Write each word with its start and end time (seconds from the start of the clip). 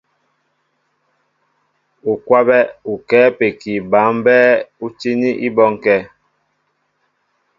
U 2.11 2.13
kwabɛ 2.25 2.57
ukɛ́ɛ́ 2.93 3.27
ápeki 3.33 3.73
ba 3.91 3.99
mbɛ́ɛ́ 4.17 4.51
ú 4.83 4.87
tíní 4.99 5.29
í 5.45 5.47
bɔ́ŋkɛ̄. 5.55 5.99